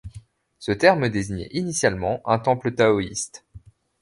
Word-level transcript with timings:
Ce 0.57 0.71
terme 0.71 1.09
désignait 1.09 1.49
initialement 1.51 2.21
un 2.25 2.39
temple 2.39 2.73
taoïste. 2.73 3.45